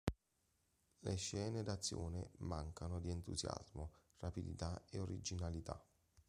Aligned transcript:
Le 1.01 1.15
scene 1.15 1.61
d'azione 1.61 2.31
mancano 2.39 2.99
di 2.99 3.11
entusiasmo, 3.11 3.91
rapidità 4.17 4.83
e 4.89 4.97
originalità. 4.97 5.79